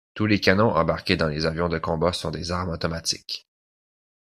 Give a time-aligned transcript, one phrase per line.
[0.15, 3.47] Tous les canons embarqués dans les avions de combat sont des armes automatiques.